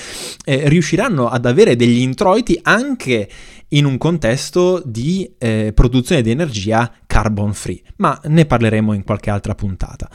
eh, 0.46 0.68
riusciranno 0.68 1.28
ad 1.28 1.46
avere 1.46 1.76
degli 1.76 2.02
introiti 2.02 2.60
anche 2.64 3.30
in 3.74 3.86
un 3.86 3.98
contesto 3.98 4.82
di 4.86 5.34
eh, 5.38 5.72
produzione 5.74 6.22
di 6.22 6.32
energia 6.32 6.92
carbon 7.06 7.54
free, 7.54 7.82
ma 7.98 8.20
ne 8.26 8.46
parleremo 8.46 8.94
in 8.94 9.04
qualche 9.04 9.30
altra 9.30 9.56
puntata. 9.56 10.10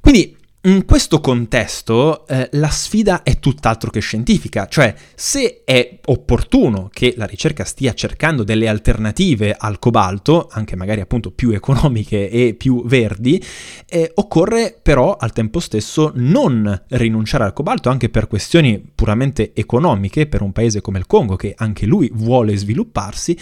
Quindi 0.00 0.36
in 0.66 0.86
questo 0.86 1.20
contesto 1.20 2.26
eh, 2.26 2.48
la 2.52 2.68
sfida 2.68 3.22
è 3.22 3.38
tutt'altro 3.38 3.90
che 3.90 4.00
scientifica, 4.00 4.66
cioè 4.66 4.94
se 5.14 5.62
è 5.62 5.98
opportuno 6.06 6.88
che 6.90 7.12
la 7.16 7.26
ricerca 7.26 7.64
stia 7.64 7.92
cercando 7.92 8.44
delle 8.44 8.66
alternative 8.66 9.54
al 9.58 9.78
cobalto, 9.78 10.48
anche 10.50 10.74
magari 10.74 11.02
appunto 11.02 11.30
più 11.32 11.50
economiche 11.50 12.30
e 12.30 12.54
più 12.54 12.82
verdi, 12.86 13.42
eh, 13.86 14.10
occorre 14.14 14.78
però 14.80 15.16
al 15.16 15.32
tempo 15.32 15.60
stesso 15.60 16.12
non 16.14 16.82
rinunciare 16.88 17.44
al 17.44 17.52
cobalto 17.52 17.90
anche 17.90 18.08
per 18.08 18.26
questioni 18.26 18.82
puramente 18.94 19.52
economiche 19.54 20.26
per 20.26 20.40
un 20.40 20.52
paese 20.52 20.80
come 20.80 20.98
il 20.98 21.06
Congo 21.06 21.36
che 21.36 21.52
anche 21.56 21.84
lui 21.84 22.10
vuole 22.14 22.56
svilupparsi 22.56 23.36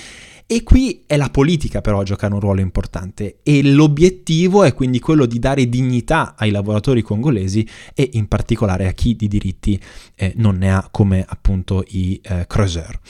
e 0.54 0.62
qui 0.64 1.04
è 1.06 1.16
la 1.16 1.30
politica 1.30 1.80
però 1.80 2.00
a 2.00 2.04
giocare 2.04 2.35
un 2.35 2.40
ruolo 2.40 2.61
importante 2.61 3.38
e 3.42 3.62
l'obiettivo 3.62 4.64
è 4.64 4.75
quindi 4.75 5.00
quello 5.00 5.25
di 5.25 5.38
dare 5.38 5.66
dignità 5.66 6.35
ai 6.37 6.50
lavoratori 6.50 7.00
congolesi 7.00 7.66
e 7.94 8.11
in 8.12 8.28
particolare 8.28 8.87
a 8.87 8.92
chi 8.92 9.16
di 9.16 9.28
diritti 9.28 9.80
eh, 10.14 10.35
non 10.37 10.59
ne 10.59 10.71
ha 10.71 10.87
come 10.90 11.25
appunto 11.26 11.82
i 11.88 12.21
eh, 12.23 12.44
creuseur. 12.47 13.00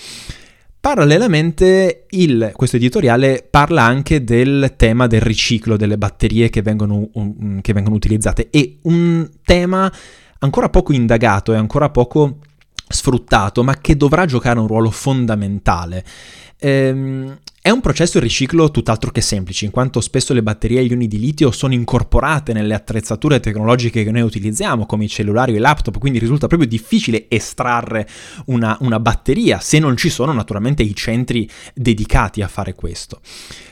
Parallelamente 0.78 2.06
il, 2.10 2.52
questo 2.54 2.76
editoriale 2.76 3.44
parla 3.50 3.82
anche 3.82 4.22
del 4.22 4.74
tema 4.76 5.08
del 5.08 5.22
riciclo 5.22 5.76
delle 5.76 5.98
batterie 5.98 6.48
che 6.48 6.62
vengono, 6.62 7.08
um, 7.14 7.60
che 7.60 7.72
vengono 7.72 7.96
utilizzate 7.96 8.50
e 8.50 8.78
un 8.82 9.28
tema 9.44 9.92
ancora 10.38 10.68
poco 10.68 10.92
indagato 10.92 11.52
e 11.52 11.56
ancora 11.56 11.90
poco 11.90 12.38
sfruttato, 12.86 13.64
ma 13.64 13.78
che 13.78 13.96
dovrà 13.96 14.26
giocare 14.26 14.60
un 14.60 14.68
ruolo 14.68 14.90
fondamentale. 14.90 16.04
Ehm, 16.62 17.38
è 17.64 17.70
un 17.70 17.80
processo 17.80 18.18
di 18.18 18.24
riciclo 18.24 18.72
tutt'altro 18.72 19.12
che 19.12 19.20
semplice, 19.20 19.64
in 19.64 19.70
quanto 19.70 20.00
spesso 20.00 20.34
le 20.34 20.42
batterie 20.42 20.80
e 20.80 20.84
gli 20.84 20.90
ioni 20.90 21.06
di 21.06 21.20
litio 21.20 21.52
sono 21.52 21.74
incorporate 21.74 22.52
nelle 22.52 22.74
attrezzature 22.74 23.38
tecnologiche 23.38 24.02
che 24.02 24.10
noi 24.10 24.22
utilizziamo, 24.22 24.84
come 24.84 25.04
i 25.04 25.08
cellulari 25.08 25.52
o 25.52 25.54
i 25.54 25.60
laptop, 25.60 25.96
quindi 25.98 26.18
risulta 26.18 26.48
proprio 26.48 26.68
difficile 26.68 27.26
estrarre 27.28 28.08
una, 28.46 28.76
una 28.80 28.98
batteria 28.98 29.60
se 29.60 29.78
non 29.78 29.96
ci 29.96 30.10
sono 30.10 30.32
naturalmente 30.32 30.82
i 30.82 30.92
centri 30.92 31.48
dedicati 31.72 32.42
a 32.42 32.48
fare 32.48 32.74
questo. 32.74 33.20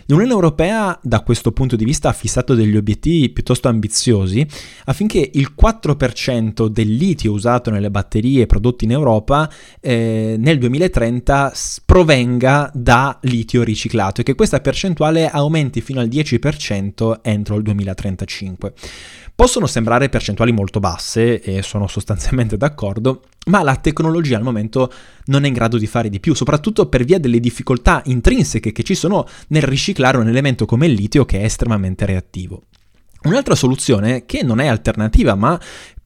L'Unione 0.06 0.32
Europea 0.32 0.96
da 1.02 1.20
questo 1.20 1.50
punto 1.50 1.74
di 1.74 1.84
vista 1.84 2.08
ha 2.08 2.12
fissato 2.12 2.54
degli 2.54 2.76
obiettivi 2.76 3.28
piuttosto 3.30 3.68
ambiziosi 3.68 4.44
affinché 4.86 5.30
il 5.34 5.52
4% 5.60 6.66
del 6.66 6.94
litio 6.94 7.30
usato 7.30 7.70
nelle 7.70 7.90
batterie 7.90 8.46
prodotte 8.46 8.84
in 8.84 8.90
Europa 8.90 9.48
eh, 9.80 10.34
nel 10.36 10.58
2030 10.58 11.52
provenga 11.84 12.70
da 12.74 13.18
litio 13.22 13.62
riciclato 13.62 13.79
e 13.88 14.22
che 14.22 14.34
questa 14.34 14.60
percentuale 14.60 15.28
aumenti 15.28 15.80
fino 15.80 16.00
al 16.00 16.08
10% 16.08 17.20
entro 17.22 17.56
il 17.56 17.62
2035. 17.62 18.72
Possono 19.34 19.66
sembrare 19.66 20.08
percentuali 20.08 20.52
molto 20.52 20.80
basse 20.80 21.40
e 21.40 21.62
sono 21.62 21.86
sostanzialmente 21.86 22.56
d'accordo, 22.56 23.22
ma 23.46 23.62
la 23.62 23.76
tecnologia 23.76 24.36
al 24.36 24.42
momento 24.42 24.92
non 25.26 25.44
è 25.44 25.46
in 25.46 25.54
grado 25.54 25.78
di 25.78 25.86
fare 25.86 26.10
di 26.10 26.20
più, 26.20 26.34
soprattutto 26.34 26.88
per 26.88 27.04
via 27.04 27.18
delle 27.18 27.40
difficoltà 27.40 28.02
intrinseche 28.04 28.72
che 28.72 28.82
ci 28.82 28.94
sono 28.94 29.26
nel 29.48 29.62
riciclare 29.62 30.18
un 30.18 30.28
elemento 30.28 30.66
come 30.66 30.86
il 30.86 30.92
litio 30.92 31.24
che 31.24 31.40
è 31.40 31.44
estremamente 31.44 32.04
reattivo. 32.04 32.64
Un'altra 33.22 33.54
soluzione, 33.54 34.24
che 34.24 34.42
non 34.42 34.60
è 34.60 34.66
alternativa 34.66 35.34
ma 35.34 35.58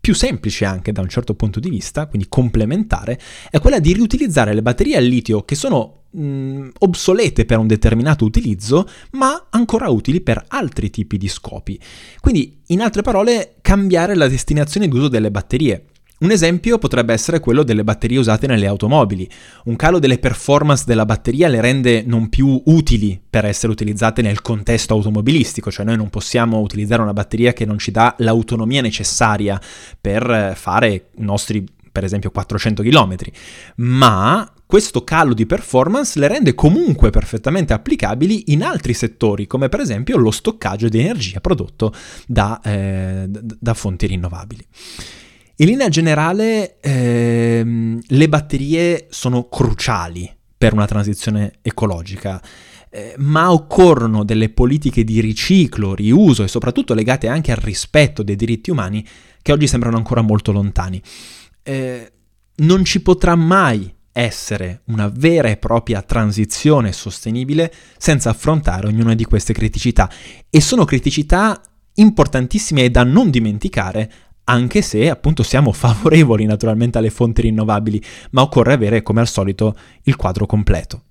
più 0.05 0.15
semplice 0.15 0.67
anche 0.67 0.93
da 0.93 1.01
un 1.01 1.09
certo 1.09 1.33
punto 1.33 1.61
di 1.61 1.71
vista, 1.71 2.07
quindi 2.09 2.29
complementare, 2.29 3.19
è 3.49 3.59
quella 3.59 3.79
di 3.79 3.95
riutilizzare 3.95 4.53
le 4.53 4.61
batterie 4.61 4.99
al 4.99 5.05
litio 5.05 5.45
che 5.45 5.55
sono 5.55 6.03
mh, 6.11 6.69
obsolete 6.81 7.47
per 7.47 7.57
un 7.57 7.67
determinato 7.67 8.27
utilizzo, 8.27 8.87
ma 9.13 9.47
ancora 9.49 9.89
utili 9.89 10.21
per 10.21 10.45
altri 10.49 10.91
tipi 10.91 11.17
di 11.17 11.29
scopi. 11.29 11.81
Quindi, 12.21 12.61
in 12.67 12.83
altre 12.83 13.01
parole, 13.01 13.55
cambiare 13.63 14.15
la 14.15 14.29
destinazione 14.29 14.89
d'uso 14.89 15.09
delle 15.09 15.31
batterie. 15.31 15.87
Un 16.17 16.31
esempio 16.31 16.79
potrebbe 16.79 17.13
essere 17.13 17.41
quello 17.41 17.65
delle 17.65 17.83
batterie 17.83 18.19
usate 18.19 18.47
nelle 18.47 18.67
automobili. 18.67 19.29
Un 19.65 19.75
calo 19.75 19.99
delle 19.99 20.19
performance 20.19 20.85
della 20.87 21.05
batteria 21.05 21.49
le 21.49 21.61
rende 21.61 22.05
non 22.07 22.29
più 22.29 22.63
utili 22.67 23.21
per 23.29 23.45
essere 23.45 23.73
utilizzate 23.73 24.23
nel 24.23 24.41
contesto 24.41 24.95
automobilistico, 24.95 25.73
cioè 25.73 25.85
noi 25.85 25.97
non 25.97 26.11
possiamo 26.11 26.61
utilizzare 26.61 27.03
una 27.03 27.13
batteria 27.13 27.53
che 27.53 27.65
non 27.65 27.79
ci 27.79 27.91
dà 27.91 28.15
l'autonomia 28.19 28.81
necessaria 28.81 29.61
per 30.01 30.53
fare 30.57 30.93
i 30.95 31.03
nostri 31.23 31.65
per 31.91 32.03
esempio 32.03 32.33
400 32.33 32.83
km, 32.83 33.15
ma 33.77 34.53
questo 34.67 35.05
calo 35.05 35.35
di 35.35 35.47
performance 35.47 36.19
le 36.19 36.27
rende 36.27 36.55
comunque 36.55 37.11
perfettamente 37.11 37.73
applicabili 37.73 38.53
in 38.53 38.65
altri 38.65 38.95
settori, 38.95 39.47
come 39.47 39.69
per 39.69 39.79
esempio 39.79 40.17
lo 40.17 40.33
stoccaggio 40.33 40.89
di 40.89 40.99
energia 40.99 41.39
prodotto 41.39 41.95
da, 42.27 42.61
eh, 42.65 43.27
da 43.29 43.75
fonti 43.75 44.07
rinnovabili. 44.07 44.67
In 45.57 45.67
linea 45.67 45.89
generale, 45.89 46.81
ehm, 46.81 48.01
le 48.07 48.29
batterie 48.29 49.07
sono 49.11 49.49
cruciali 49.49 50.31
per 50.57 50.73
una 50.73 50.87
transizione 50.87 51.59
ecologica, 51.63 52.43
eh, 52.91 53.15
ma 53.19 53.53
occorrono 53.53 54.25
delle 54.25 54.49
politiche 54.49 55.05
di 55.05 55.21
riciclo, 55.21 55.95
riuso 55.95 56.43
e 56.43 56.49
soprattutto 56.49 56.95
legate 56.95 57.29
anche 57.29 57.53
al 57.53 57.59
rispetto 57.59 58.23
dei 58.23 58.37
diritti 58.37 58.71
umani 58.71 59.07
che 59.43 59.53
oggi 59.53 59.67
sembrano 59.67 59.97
ancora 59.97 60.23
molto 60.23 60.53
lontani 60.53 61.03
eh, 61.65 62.13
non 62.57 62.85
ci 62.85 63.01
potrà 63.01 63.35
mai 63.35 63.93
essere 64.13 64.83
una 64.85 65.09
vera 65.09 65.49
e 65.49 65.57
propria 65.57 66.03
transizione 66.03 66.93
sostenibile 66.93 67.73
senza 67.97 68.31
affrontare 68.31 68.87
ognuna 68.87 69.15
di 69.15 69.25
queste 69.25 69.53
criticità. 69.53 70.09
E 70.49 70.61
sono 70.61 70.85
criticità 70.85 71.61
importantissime 71.95 72.85
e 72.85 72.91
da 72.91 73.03
non 73.03 73.31
dimenticare, 73.31 74.13
anche 74.45 74.83
se 74.83 75.09
appunto 75.11 75.43
siamo 75.43 75.73
favorevoli 75.73 76.45
naturalmente 76.45 76.99
alle 76.99 77.11
fonti 77.11 77.43
rinnovabili, 77.43 78.03
ma 78.31 78.43
occorre 78.43 78.73
avere 78.73 79.03
come 79.03 79.21
al 79.21 79.29
solito 79.29 79.77
il 80.03 80.17
quadro 80.17 80.47
completo. 80.47 81.03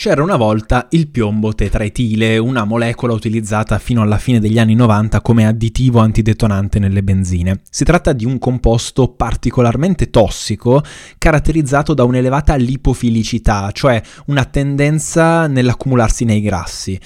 C'era 0.00 0.22
una 0.22 0.36
volta 0.36 0.86
il 0.92 1.08
piombo 1.08 1.54
tetraetile, 1.54 2.38
una 2.38 2.64
molecola 2.64 3.12
utilizzata 3.12 3.78
fino 3.78 4.00
alla 4.00 4.16
fine 4.16 4.40
degli 4.40 4.58
anni 4.58 4.74
90 4.74 5.20
come 5.20 5.46
additivo 5.46 5.98
antidetonante 5.98 6.78
nelle 6.78 7.02
benzine. 7.02 7.60
Si 7.68 7.84
tratta 7.84 8.14
di 8.14 8.24
un 8.24 8.38
composto 8.38 9.08
particolarmente 9.08 10.08
tossico, 10.08 10.82
caratterizzato 11.18 11.92
da 11.92 12.04
un'elevata 12.04 12.54
lipofilicità, 12.54 13.72
cioè 13.72 14.00
una 14.28 14.46
tendenza 14.46 15.46
nell'accumularsi 15.46 16.24
nei 16.24 16.40
grassi. 16.40 16.98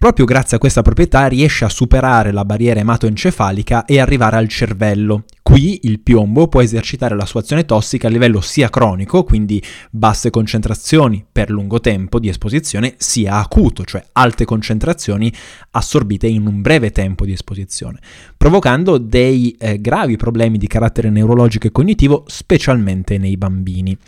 Proprio 0.00 0.24
grazie 0.24 0.56
a 0.56 0.60
questa 0.60 0.80
proprietà 0.80 1.26
riesce 1.26 1.66
a 1.66 1.68
superare 1.68 2.32
la 2.32 2.46
barriera 2.46 2.80
ematoencefalica 2.80 3.84
e 3.84 4.00
arrivare 4.00 4.36
al 4.36 4.48
cervello. 4.48 5.24
Qui 5.50 5.80
il 5.82 5.98
piombo 5.98 6.46
può 6.46 6.62
esercitare 6.62 7.16
la 7.16 7.26
sua 7.26 7.40
azione 7.40 7.64
tossica 7.64 8.06
a 8.06 8.10
livello 8.10 8.40
sia 8.40 8.70
cronico, 8.70 9.24
quindi 9.24 9.60
basse 9.90 10.30
concentrazioni 10.30 11.24
per 11.30 11.50
lungo 11.50 11.80
tempo 11.80 12.20
di 12.20 12.28
esposizione, 12.28 12.94
sia 12.98 13.34
acuto, 13.34 13.84
cioè 13.84 14.00
alte 14.12 14.44
concentrazioni 14.44 15.30
assorbite 15.72 16.28
in 16.28 16.46
un 16.46 16.62
breve 16.62 16.92
tempo 16.92 17.24
di 17.24 17.32
esposizione, 17.32 17.98
provocando 18.36 18.96
dei 18.96 19.56
eh, 19.58 19.80
gravi 19.80 20.14
problemi 20.16 20.56
di 20.56 20.68
carattere 20.68 21.10
neurologico 21.10 21.66
e 21.66 21.72
cognitivo, 21.72 22.22
specialmente 22.28 23.18
nei 23.18 23.36
bambini. 23.36 23.98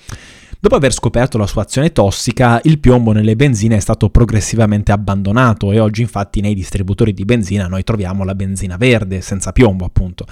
Dopo 0.60 0.76
aver 0.76 0.92
scoperto 0.92 1.38
la 1.38 1.48
sua 1.48 1.62
azione 1.62 1.90
tossica, 1.90 2.60
il 2.62 2.78
piombo 2.78 3.10
nelle 3.10 3.34
benzine 3.34 3.74
è 3.74 3.80
stato 3.80 4.10
progressivamente 4.10 4.92
abbandonato 4.92 5.72
e 5.72 5.80
oggi 5.80 6.02
infatti 6.02 6.40
nei 6.40 6.54
distributori 6.54 7.12
di 7.12 7.24
benzina 7.24 7.66
noi 7.66 7.82
troviamo 7.82 8.22
la 8.22 8.36
benzina 8.36 8.76
verde, 8.76 9.22
senza 9.22 9.50
piombo 9.50 9.84
appunto. 9.84 10.24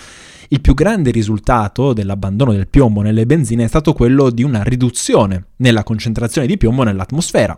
Il 0.52 0.60
più 0.60 0.74
grande 0.74 1.12
risultato 1.12 1.92
dell'abbandono 1.92 2.50
del 2.50 2.66
piombo 2.66 3.02
nelle 3.02 3.24
benzine 3.24 3.62
è 3.62 3.68
stato 3.68 3.92
quello 3.92 4.30
di 4.30 4.42
una 4.42 4.64
riduzione 4.64 5.50
nella 5.58 5.84
concentrazione 5.84 6.48
di 6.48 6.56
piombo 6.56 6.82
nell'atmosfera, 6.82 7.56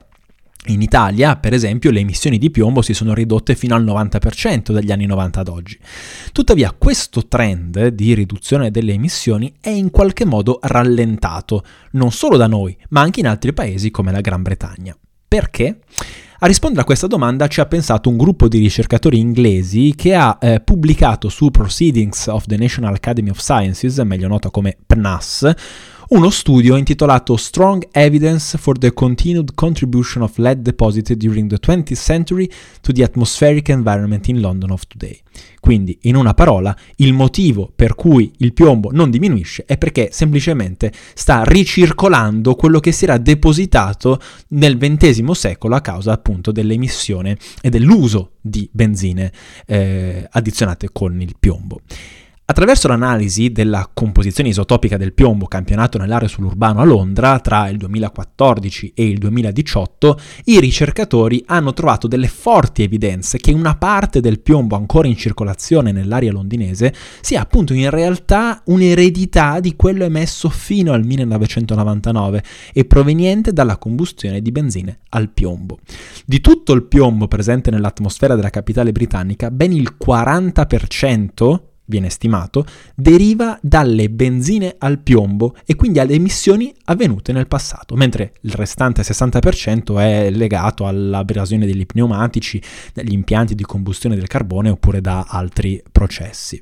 In 0.66 0.82
Italia, 0.82 1.36
per 1.36 1.54
esempio, 1.54 1.90
le 1.90 2.00
emissioni 2.00 2.36
di 2.36 2.50
piombo 2.50 2.82
si 2.82 2.92
sono 2.92 3.14
ridotte 3.14 3.54
fino 3.54 3.74
al 3.74 3.82
90% 3.82 4.72
dagli 4.72 4.92
anni 4.92 5.06
90 5.06 5.40
ad 5.40 5.48
oggi. 5.48 5.78
Tuttavia, 6.32 6.74
questo 6.76 7.26
trend 7.28 7.88
di 7.88 8.12
riduzione 8.12 8.70
delle 8.70 8.92
emissioni 8.92 9.54
è 9.58 9.70
in 9.70 9.90
qualche 9.90 10.26
modo 10.26 10.58
rallentato, 10.60 11.64
non 11.92 12.12
solo 12.12 12.36
da 12.36 12.46
noi, 12.46 12.76
ma 12.90 13.00
anche 13.00 13.20
in 13.20 13.26
altri 13.26 13.54
paesi 13.54 13.90
come 13.90 14.12
la 14.12 14.20
Gran 14.20 14.42
Bretagna. 14.42 14.94
Perché? 15.26 15.78
A 16.44 16.48
rispondere 16.48 16.82
a 16.82 16.84
questa 16.84 17.06
domanda 17.06 17.46
ci 17.46 17.60
ha 17.60 17.66
pensato 17.66 18.08
un 18.08 18.16
gruppo 18.16 18.48
di 18.48 18.58
ricercatori 18.58 19.16
inglesi 19.16 19.94
che 19.94 20.12
ha 20.16 20.38
eh, 20.40 20.58
pubblicato 20.58 21.28
su 21.28 21.52
Proceedings 21.52 22.26
of 22.26 22.46
the 22.46 22.56
National 22.56 22.94
Academy 22.94 23.30
of 23.30 23.38
Sciences, 23.38 23.98
meglio 23.98 24.26
nota 24.26 24.50
come 24.50 24.76
PNAS, 24.84 25.52
uno 26.12 26.28
studio 26.28 26.76
intitolato 26.76 27.38
Strong 27.38 27.88
Evidence 27.90 28.58
for 28.58 28.76
the 28.76 28.92
Continued 28.92 29.54
Contribution 29.54 30.22
of 30.22 30.36
Lead 30.36 30.60
Deposited 30.60 31.16
During 31.16 31.48
the 31.48 31.56
20th 31.58 31.94
Century 31.94 32.50
to 32.82 32.92
the 32.92 33.02
Atmospheric 33.02 33.70
Environment 33.70 34.28
in 34.28 34.40
London 34.40 34.72
of 34.72 34.86
Today. 34.86 35.18
Quindi, 35.58 35.96
in 36.02 36.16
una 36.16 36.34
parola, 36.34 36.76
il 36.96 37.14
motivo 37.14 37.72
per 37.74 37.94
cui 37.94 38.30
il 38.38 38.52
piombo 38.52 38.90
non 38.92 39.10
diminuisce 39.10 39.64
è 39.64 39.78
perché 39.78 40.10
semplicemente 40.12 40.92
sta 41.14 41.44
ricircolando 41.44 42.56
quello 42.56 42.78
che 42.78 42.92
si 42.92 43.04
era 43.04 43.16
depositato 43.16 44.20
nel 44.48 44.76
XX 44.76 45.30
secolo 45.30 45.76
a 45.76 45.80
causa 45.80 46.12
appunto 46.12 46.52
dell'emissione 46.52 47.38
e 47.62 47.70
dell'uso 47.70 48.32
di 48.38 48.68
benzine 48.70 49.32
eh, 49.64 50.28
addizionate 50.30 50.90
con 50.92 51.18
il 51.22 51.36
piombo. 51.40 51.80
Attraverso 52.52 52.86
l'analisi 52.86 53.50
della 53.50 53.88
composizione 53.94 54.50
isotopica 54.50 54.98
del 54.98 55.14
piombo 55.14 55.46
campionato 55.46 55.96
nell'area 55.96 56.28
sull'urbano 56.28 56.80
a 56.80 56.84
Londra 56.84 57.40
tra 57.40 57.70
il 57.70 57.78
2014 57.78 58.92
e 58.94 59.08
il 59.08 59.16
2018, 59.16 60.20
i 60.44 60.60
ricercatori 60.60 61.42
hanno 61.46 61.72
trovato 61.72 62.06
delle 62.06 62.28
forti 62.28 62.82
evidenze 62.82 63.38
che 63.38 63.52
una 63.52 63.74
parte 63.76 64.20
del 64.20 64.40
piombo 64.40 64.76
ancora 64.76 65.08
in 65.08 65.16
circolazione 65.16 65.92
nell'area 65.92 66.30
londinese 66.30 66.92
sia 67.22 67.40
appunto 67.40 67.72
in 67.72 67.88
realtà 67.88 68.60
un'eredità 68.66 69.58
di 69.58 69.74
quello 69.74 70.04
emesso 70.04 70.50
fino 70.50 70.92
al 70.92 71.06
1999 71.06 72.44
e 72.74 72.84
proveniente 72.84 73.54
dalla 73.54 73.78
combustione 73.78 74.42
di 74.42 74.52
benzine 74.52 74.98
al 75.08 75.30
piombo. 75.30 75.78
Di 76.26 76.42
tutto 76.42 76.74
il 76.74 76.82
piombo 76.82 77.28
presente 77.28 77.70
nell'atmosfera 77.70 78.34
della 78.34 78.50
capitale 78.50 78.92
britannica, 78.92 79.50
ben 79.50 79.72
il 79.72 79.96
40% 79.98 81.70
viene 81.92 82.08
stimato, 82.08 82.64
deriva 82.96 83.58
dalle 83.60 84.08
benzine 84.08 84.74
al 84.78 84.98
piombo 84.98 85.54
e 85.66 85.76
quindi 85.76 85.98
alle 85.98 86.14
emissioni 86.14 86.74
avvenute 86.84 87.32
nel 87.32 87.46
passato, 87.46 87.94
mentre 87.94 88.32
il 88.40 88.52
restante 88.52 89.02
60% 89.02 89.98
è 89.98 90.30
legato 90.30 90.86
all'abrasione 90.86 91.66
degli 91.66 91.84
pneumatici, 91.86 92.60
dagli 92.94 93.12
impianti 93.12 93.54
di 93.54 93.64
combustione 93.64 94.16
del 94.16 94.26
carbone 94.26 94.70
oppure 94.70 95.00
da 95.00 95.26
altri 95.28 95.82
processi. 95.92 96.60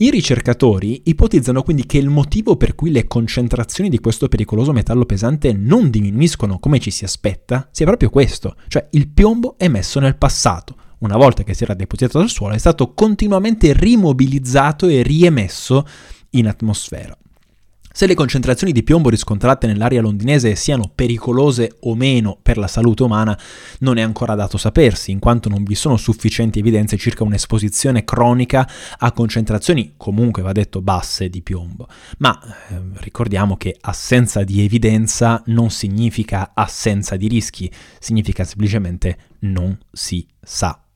I 0.00 0.10
ricercatori 0.10 1.02
ipotizzano 1.06 1.62
quindi 1.62 1.84
che 1.84 1.98
il 1.98 2.08
motivo 2.08 2.56
per 2.56 2.76
cui 2.76 2.92
le 2.92 3.08
concentrazioni 3.08 3.90
di 3.90 3.98
questo 3.98 4.28
pericoloso 4.28 4.72
metallo 4.72 5.04
pesante 5.04 5.52
non 5.52 5.90
diminuiscono 5.90 6.60
come 6.60 6.78
ci 6.78 6.92
si 6.92 7.02
aspetta 7.04 7.68
sia 7.72 7.84
proprio 7.84 8.08
questo, 8.08 8.54
cioè 8.68 8.86
il 8.92 9.08
piombo 9.08 9.56
emesso 9.58 9.98
nel 9.98 10.16
passato, 10.16 10.76
una 10.98 11.16
volta 11.16 11.42
che 11.42 11.54
si 11.54 11.64
era 11.64 11.74
depositato 11.74 12.18
al 12.18 12.28
suolo, 12.28 12.54
è 12.54 12.58
stato 12.58 12.92
continuamente 12.94 13.72
rimobilizzato 13.72 14.86
e 14.86 15.02
riemesso 15.02 15.86
in 16.30 16.46
atmosfera. 16.48 17.16
Se 17.98 18.06
le 18.06 18.14
concentrazioni 18.14 18.72
di 18.72 18.84
piombo 18.84 19.08
riscontrate 19.08 19.66
nell'aria 19.66 20.00
londinese 20.00 20.54
siano 20.54 20.88
pericolose 20.94 21.78
o 21.80 21.96
meno 21.96 22.38
per 22.40 22.56
la 22.56 22.68
salute 22.68 23.02
umana 23.02 23.36
non 23.80 23.96
è 23.96 24.02
ancora 24.02 24.36
dato 24.36 24.56
sapersi, 24.56 25.10
in 25.10 25.18
quanto 25.18 25.48
non 25.48 25.64
vi 25.64 25.74
sono 25.74 25.96
sufficienti 25.96 26.60
evidenze 26.60 26.96
circa 26.96 27.24
un'esposizione 27.24 28.04
cronica 28.04 28.68
a 28.98 29.10
concentrazioni 29.10 29.94
comunque 29.96 30.42
va 30.42 30.52
detto 30.52 30.80
basse 30.80 31.28
di 31.28 31.42
piombo. 31.42 31.88
Ma 32.18 32.38
eh, 32.68 32.80
ricordiamo 32.98 33.56
che 33.56 33.76
assenza 33.80 34.44
di 34.44 34.62
evidenza 34.62 35.42
non 35.46 35.70
significa 35.70 36.52
assenza 36.54 37.16
di 37.16 37.26
rischi, 37.26 37.68
significa 37.98 38.44
semplicemente 38.44 39.18
non 39.40 39.76
si 39.90 40.24
sa. 40.40 40.87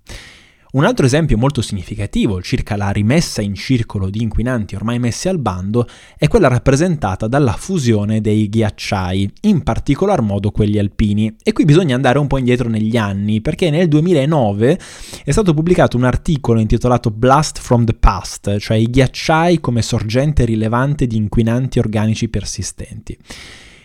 Un 0.72 0.86
altro 0.86 1.04
esempio 1.04 1.36
molto 1.36 1.60
significativo 1.60 2.40
circa 2.40 2.76
la 2.76 2.88
rimessa 2.88 3.42
in 3.42 3.54
circolo 3.54 4.08
di 4.08 4.22
inquinanti 4.22 4.74
ormai 4.74 4.98
messi 4.98 5.28
al 5.28 5.38
bando 5.38 5.86
è 6.16 6.28
quella 6.28 6.48
rappresentata 6.48 7.28
dalla 7.28 7.52
fusione 7.52 8.22
dei 8.22 8.48
ghiacciai, 8.48 9.30
in 9.42 9.62
particolar 9.64 10.22
modo 10.22 10.50
quelli 10.50 10.78
alpini. 10.78 11.36
E 11.42 11.52
qui 11.52 11.66
bisogna 11.66 11.94
andare 11.94 12.18
un 12.18 12.26
po' 12.26 12.38
indietro 12.38 12.70
negli 12.70 12.96
anni, 12.96 13.42
perché 13.42 13.68
nel 13.68 13.86
2009 13.86 14.80
è 15.24 15.30
stato 15.30 15.52
pubblicato 15.52 15.98
un 15.98 16.04
articolo 16.04 16.58
intitolato 16.58 17.10
Blast 17.10 17.58
from 17.58 17.84
the 17.84 17.92
Past, 17.92 18.56
cioè 18.56 18.78
i 18.78 18.88
ghiacciai 18.88 19.60
come 19.60 19.82
sorgente 19.82 20.46
rilevante 20.46 21.06
di 21.06 21.16
inquinanti 21.16 21.80
organici 21.80 22.30
persistenti. 22.30 23.18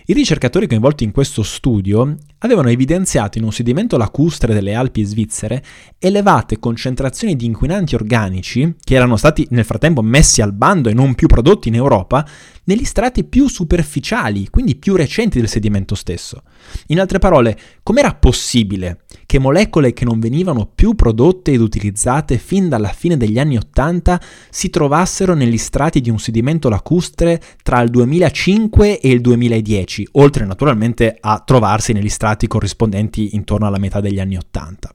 I 0.09 0.13
ricercatori 0.13 0.67
coinvolti 0.67 1.03
in 1.03 1.11
questo 1.11 1.43
studio 1.43 2.15
avevano 2.37 2.69
evidenziato 2.69 3.39
in 3.39 3.43
un 3.43 3.51
sedimento 3.51 3.97
lacustre 3.97 4.53
delle 4.53 4.73
Alpi 4.73 5.03
svizzere 5.03 5.61
elevate 5.99 6.59
concentrazioni 6.59 7.35
di 7.35 7.43
inquinanti 7.43 7.93
organici 7.93 8.75
che 8.81 8.95
erano 8.95 9.17
stati 9.17 9.45
nel 9.49 9.65
frattempo 9.65 10.01
messi 10.01 10.41
al 10.41 10.53
bando 10.53 10.87
e 10.87 10.93
non 10.93 11.13
più 11.13 11.27
prodotti 11.27 11.67
in 11.67 11.75
Europa 11.75 12.25
negli 12.63 12.85
strati 12.85 13.25
più 13.25 13.49
superficiali, 13.49 14.47
quindi 14.49 14.75
più 14.75 14.95
recenti 14.95 15.39
del 15.39 15.49
sedimento 15.49 15.95
stesso. 15.95 16.43
In 16.87 16.99
altre 16.99 17.19
parole, 17.19 17.57
com'era 17.83 18.13
possibile 18.13 18.99
che 19.25 19.39
molecole 19.39 19.93
che 19.93 20.05
non 20.05 20.19
venivano 20.19 20.69
più 20.73 20.95
prodotte 20.95 21.51
ed 21.51 21.59
utilizzate 21.59 22.37
fin 22.37 22.69
dalla 22.69 22.89
fine 22.89 23.17
degli 23.17 23.39
anni 23.39 23.57
Ottanta 23.57 24.21
si 24.49 24.69
trovassero 24.69 25.33
negli 25.33 25.57
strati 25.57 25.99
di 25.99 26.09
un 26.09 26.19
sedimento 26.19 26.69
lacustre 26.69 27.41
tra 27.61 27.81
il 27.81 27.89
2005 27.89 28.99
e 28.99 29.09
il 29.09 29.21
2010, 29.21 29.96
oltre 30.13 30.45
naturalmente 30.45 31.15
a 31.19 31.41
trovarsi 31.45 31.93
negli 31.93 32.09
strati 32.09 32.47
corrispondenti 32.47 33.35
intorno 33.35 33.67
alla 33.67 33.79
metà 33.79 34.01
degli 34.01 34.19
anni 34.19 34.35
Ottanta. 34.35 34.93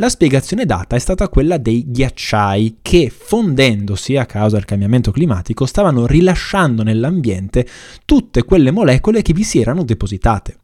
La 0.00 0.08
spiegazione 0.08 0.64
data 0.64 0.94
è 0.94 0.98
stata 0.98 1.28
quella 1.28 1.58
dei 1.58 1.84
ghiacciai 1.88 2.78
che, 2.82 3.10
fondendosi 3.10 4.16
a 4.16 4.26
causa 4.26 4.56
del 4.56 4.64
cambiamento 4.64 5.10
climatico, 5.10 5.66
stavano 5.66 6.06
rilasciando 6.06 6.84
nell'ambiente 6.84 7.66
tutte 8.04 8.44
quelle 8.44 8.70
molecole 8.70 9.22
che 9.22 9.32
vi 9.32 9.42
si 9.42 9.60
erano 9.60 9.82
depositate. 9.82 10.58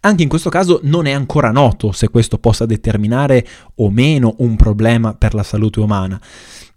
Anche 0.00 0.22
in 0.22 0.28
questo 0.28 0.50
caso 0.50 0.80
non 0.84 1.06
è 1.06 1.10
ancora 1.10 1.50
noto 1.50 1.92
se 1.92 2.08
questo 2.08 2.38
possa 2.38 2.66
determinare 2.66 3.46
o 3.76 3.90
meno 3.90 4.36
un 4.38 4.56
problema 4.56 5.14
per 5.14 5.34
la 5.34 5.42
salute 5.42 5.80
umana. 5.80 6.20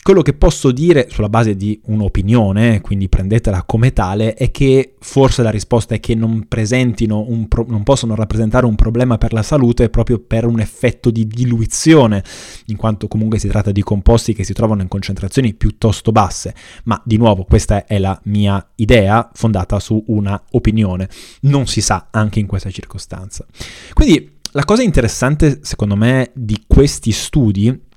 Quello 0.09 0.23
che 0.23 0.33
posso 0.33 0.71
dire 0.71 1.07
sulla 1.11 1.29
base 1.29 1.55
di 1.55 1.79
un'opinione, 1.85 2.81
quindi 2.81 3.07
prendetela 3.09 3.61
come 3.61 3.93
tale, 3.93 4.33
è 4.33 4.49
che 4.49 4.95
forse 4.99 5.43
la 5.43 5.51
risposta 5.51 5.93
è 5.93 5.99
che 5.99 6.15
non 6.15 6.47
presentino 6.47 7.27
pro- 7.47 7.67
non 7.67 7.83
possono 7.83 8.15
rappresentare 8.15 8.65
un 8.65 8.73
problema 8.73 9.19
per 9.19 9.33
la 9.33 9.43
salute 9.43 9.91
proprio 9.91 10.17
per 10.17 10.47
un 10.47 10.61
effetto 10.61 11.11
di 11.11 11.27
diluizione, 11.27 12.23
in 12.65 12.75
quanto 12.75 13.07
comunque 13.07 13.37
si 13.37 13.49
tratta 13.49 13.71
di 13.71 13.83
composti 13.83 14.33
che 14.33 14.43
si 14.43 14.53
trovano 14.53 14.81
in 14.81 14.87
concentrazioni 14.87 15.53
piuttosto 15.53 16.11
basse. 16.11 16.55
Ma 16.85 16.99
di 17.05 17.17
nuovo, 17.17 17.43
questa 17.43 17.85
è 17.85 17.99
la 17.99 18.19
mia 18.23 18.67
idea 18.77 19.29
fondata 19.31 19.79
su 19.79 20.03
una 20.07 20.41
opinione. 20.53 21.07
Non 21.41 21.67
si 21.67 21.81
sa 21.81 22.07
anche 22.09 22.39
in 22.39 22.47
questa 22.47 22.71
circostanza. 22.71 23.45
Quindi 23.93 24.37
la 24.53 24.65
cosa 24.65 24.81
interessante, 24.81 25.59
secondo 25.61 25.95
me, 25.95 26.31
di 26.33 26.63
questi 26.65 27.11
studi 27.11 27.87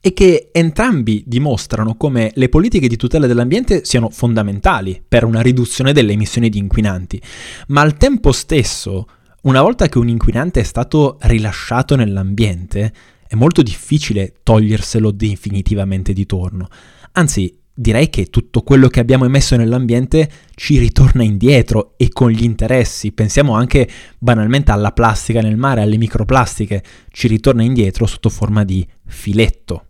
e 0.00 0.12
che 0.12 0.50
entrambi 0.52 1.24
dimostrano 1.26 1.96
come 1.96 2.30
le 2.34 2.48
politiche 2.48 2.88
di 2.88 2.96
tutela 2.96 3.26
dell'ambiente 3.26 3.84
siano 3.84 4.10
fondamentali 4.10 5.02
per 5.06 5.24
una 5.24 5.40
riduzione 5.40 5.92
delle 5.92 6.12
emissioni 6.12 6.48
di 6.48 6.58
inquinanti, 6.58 7.20
ma 7.68 7.80
al 7.80 7.96
tempo 7.96 8.32
stesso, 8.32 9.06
una 9.42 9.62
volta 9.62 9.88
che 9.88 9.98
un 9.98 10.08
inquinante 10.08 10.60
è 10.60 10.64
stato 10.64 11.18
rilasciato 11.22 11.96
nell'ambiente, 11.96 12.92
è 13.26 13.34
molto 13.34 13.62
difficile 13.62 14.34
toglierselo 14.42 15.10
definitivamente 15.10 16.12
di 16.12 16.26
torno. 16.26 16.68
Anzi, 17.12 17.58
direi 17.74 18.10
che 18.10 18.26
tutto 18.26 18.62
quello 18.62 18.88
che 18.88 18.98
abbiamo 18.98 19.24
emesso 19.24 19.54
nell'ambiente 19.54 20.28
ci 20.54 20.78
ritorna 20.78 21.22
indietro 21.22 21.94
e 21.96 22.08
con 22.08 22.30
gli 22.30 22.42
interessi. 22.42 23.12
Pensiamo 23.12 23.54
anche 23.54 23.88
banalmente 24.18 24.72
alla 24.72 24.92
plastica 24.92 25.40
nel 25.40 25.56
mare, 25.56 25.82
alle 25.82 25.96
microplastiche, 25.96 26.82
ci 27.10 27.28
ritorna 27.28 27.62
indietro 27.62 28.06
sotto 28.06 28.30
forma 28.30 28.64
di 28.64 28.86
filetto. 29.06 29.87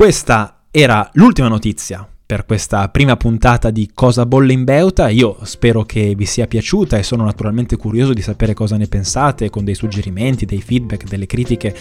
Questa 0.00 0.62
era 0.70 1.06
l'ultima 1.12 1.48
notizia 1.48 2.08
per 2.24 2.46
questa 2.46 2.88
prima 2.88 3.18
puntata 3.18 3.68
di 3.68 3.90
Cosa 3.92 4.24
bolle 4.24 4.54
in 4.54 4.64
Beuta. 4.64 5.10
Io 5.10 5.36
spero 5.42 5.82
che 5.82 6.14
vi 6.16 6.24
sia 6.24 6.46
piaciuta 6.46 6.96
e 6.96 7.02
sono 7.02 7.22
naturalmente 7.22 7.76
curioso 7.76 8.14
di 8.14 8.22
sapere 8.22 8.54
cosa 8.54 8.78
ne 8.78 8.86
pensate, 8.86 9.50
con 9.50 9.62
dei 9.62 9.74
suggerimenti, 9.74 10.46
dei 10.46 10.62
feedback, 10.62 11.04
delle 11.06 11.26
critiche, 11.26 11.76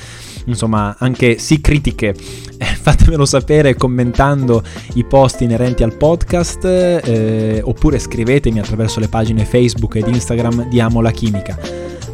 insomma 0.47 0.97
anche 0.99 1.37
sì 1.37 1.61
critiche. 1.61 2.13
Fatemelo 2.59 3.23
sapere 3.23 3.75
commentando 3.75 4.63
i 4.95 5.05
post 5.05 5.39
inerenti 5.39 5.83
al 5.83 5.95
podcast 5.95 6.65
eh, 6.65 7.61
oppure 7.63 7.99
scrivetemi 7.99 8.59
attraverso 8.59 8.99
le 8.99 9.07
pagine 9.07 9.45
Facebook 9.45 9.95
ed 9.95 10.09
Instagram 10.09 10.67
di 10.67 10.81
Amo 10.81 10.99
la 10.99 11.11
Chimica. 11.11 11.57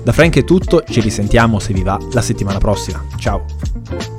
Da 0.03 0.11
Frank 0.11 0.37
è 0.37 0.43
tutto, 0.43 0.83
ci 0.87 1.01
risentiamo 1.01 1.57
se 1.57 1.73
vi 1.73 1.81
va 1.81 1.97
la 2.11 2.21
settimana 2.21 2.59
prossima. 2.59 3.03
Ciao! 3.17 4.14